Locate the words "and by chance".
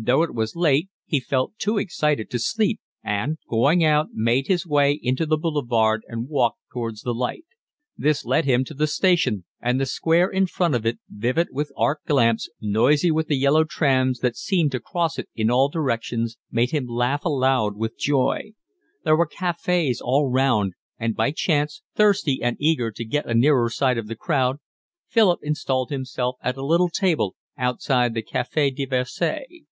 20.96-21.82